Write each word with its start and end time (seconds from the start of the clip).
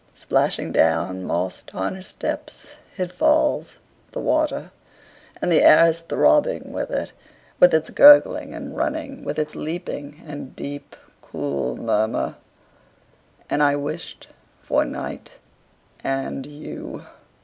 Splashing 0.15 0.71
down 0.71 1.25
moss 1.25 1.61
tarnished 1.61 2.09
steps 2.09 2.73
It 2.97 3.11
falls, 3.11 3.75
the 4.13 4.19
water; 4.19 4.71
And 5.39 5.51
the 5.51 5.61
air 5.61 5.85
is 5.85 6.01
throbbing 6.01 6.71
with 6.73 6.89
it. 6.89 7.13
With 7.59 7.71
its 7.71 7.91
gurgling 7.91 8.55
and 8.55 8.75
running. 8.75 9.23
With 9.23 9.37
its 9.37 9.53
leaping, 9.55 10.23
and 10.25 10.55
deep, 10.55 10.95
cool 11.21 11.77
murmur. 11.77 12.37
And 13.47 13.61
I 13.61 13.75
wished 13.75 14.29
for 14.63 14.83
night 14.85 15.33
and 16.03 16.47
you. 16.47 17.03